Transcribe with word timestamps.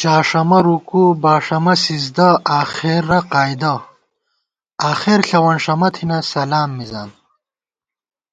جاݭَمہ 0.00 0.58
رکوع، 0.66 1.10
باݭَمہ 1.22 1.74
سِزدہ، 1.82 2.28
آخرہ 2.58 3.20
قعدہ 3.32 3.74
آخر 4.90 5.18
ݪَونݭَمہ 5.28 5.88
تھنہ 5.94 6.18
سلام 6.32 6.70
مِزان 6.76 7.10